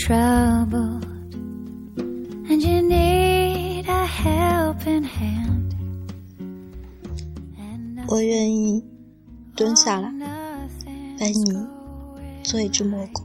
[0.00, 0.98] trouble
[2.48, 5.74] and you need a helping hand.
[8.08, 8.82] 我愿意
[9.54, 10.10] 蹲下来
[11.20, 11.66] 为你
[12.42, 13.22] 做一只蘑菇。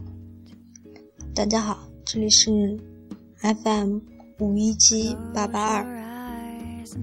[1.34, 2.78] 大家好这里是
[3.42, 4.02] fm
[4.40, 5.86] 五一七八八二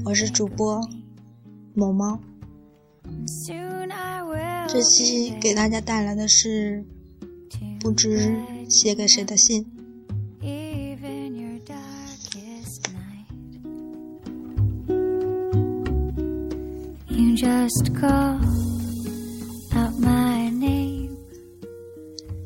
[0.04, 0.80] 我是主播
[1.74, 2.20] 某猫。
[4.68, 6.84] 这期给大家带来的是
[7.80, 8.36] 不知
[8.72, 9.66] 写给谁的信？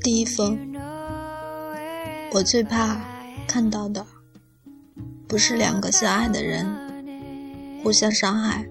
[0.03, 0.59] 第一封。
[2.33, 3.01] 我最怕
[3.47, 4.05] 看到的
[5.29, 6.67] 不是两个相爱的人
[7.85, 8.67] 互相伤害，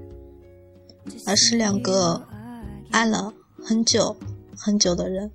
[1.25, 2.27] 而是两个
[2.91, 4.15] 爱了很久
[4.57, 5.31] 很久的人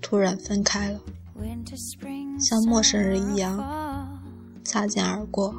[0.00, 1.00] 突然分开了。
[2.40, 4.20] 像陌生人一样
[4.64, 5.54] 擦肩而过。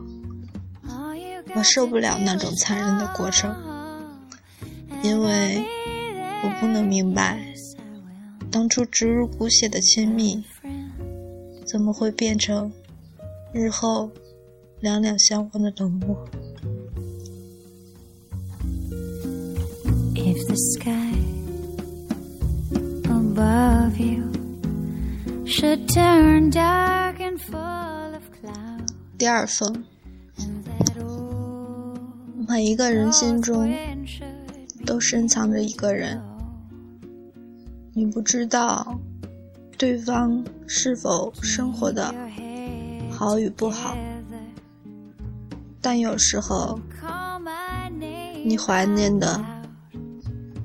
[1.55, 3.55] 我受不了那种残忍的过程，
[5.01, 5.65] 因为
[6.43, 7.39] 我不能明白，
[8.51, 10.43] 当初植入骨血的亲密，
[11.65, 12.71] 怎么会变成
[13.53, 14.11] 日后
[14.81, 16.27] 两两相望的冷漠。
[20.13, 21.15] If the sky
[23.05, 24.36] above you
[29.17, 29.85] 第二封，
[32.45, 33.73] 每一个人心中
[34.85, 36.21] 都深藏着一个人，
[37.93, 38.99] 你不知道
[39.77, 42.13] 对方是否生活的
[43.09, 43.95] 好与不好，
[45.79, 46.77] 但有时候
[48.43, 49.41] 你怀念的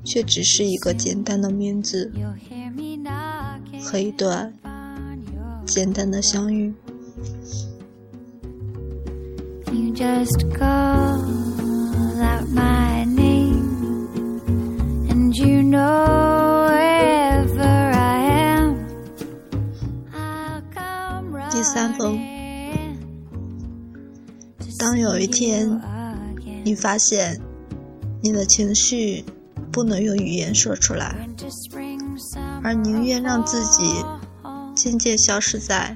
[0.03, 2.11] 却只是一个简单的名字
[3.81, 4.53] 和一段。
[5.65, 6.73] 简单的相遇。
[9.71, 11.19] You just call
[12.21, 14.09] out my name,
[15.09, 18.77] and you know wherever I am,
[20.13, 22.19] I'll come 第三封
[24.83, 25.81] 当有一天
[26.65, 27.39] 你发现
[28.21, 29.23] 你的情绪
[29.71, 31.27] 不能用语言说出来
[32.63, 34.03] 而宁愿让自己
[34.83, 35.95] 渐渐消失在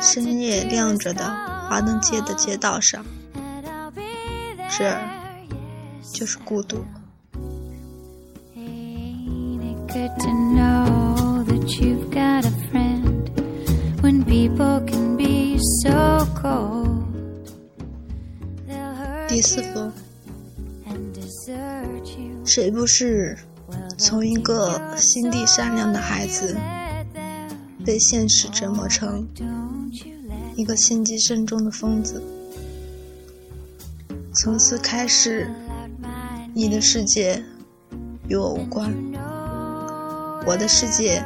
[0.00, 1.24] 深夜亮着的
[1.68, 3.04] 华灯街的街道上。
[4.70, 5.00] 这儿
[6.14, 6.84] 就是孤独。
[19.28, 19.92] 第四封，
[22.44, 23.36] 谁不是
[23.98, 26.56] 从一个心地善良的孩子
[27.86, 29.28] 被现实折磨成
[30.56, 32.20] 一个心机深重的疯子？
[34.34, 35.48] 从此开始，
[36.52, 37.40] 你的世界
[38.28, 38.92] 与我无关，
[40.44, 41.24] 我的世界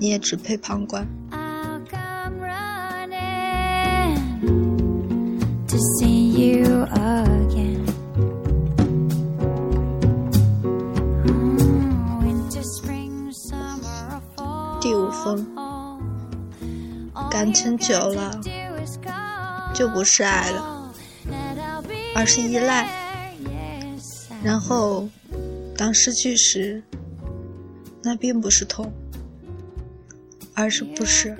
[0.00, 1.06] 你也只配旁观。
[14.82, 15.46] 第五封。
[17.30, 18.40] 感情久了
[19.74, 20.92] 就不是爱了
[22.14, 22.88] 而是依赖。
[24.42, 25.08] 然后
[25.76, 26.82] 当失去时
[28.02, 28.92] 那并不是痛
[30.52, 31.34] 而是不舍